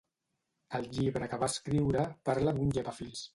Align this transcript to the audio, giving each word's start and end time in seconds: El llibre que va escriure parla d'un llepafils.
El 0.79 0.87
llibre 0.95 1.27
que 1.33 1.39
va 1.43 1.49
escriure 1.53 2.07
parla 2.31 2.55
d'un 2.57 2.73
llepafils. 2.79 3.23